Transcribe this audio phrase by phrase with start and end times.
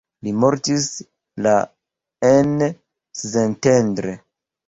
[0.27, 0.85] Li mortis
[1.47, 1.51] la
[2.31, 2.65] en
[3.23, 4.17] Szentendre.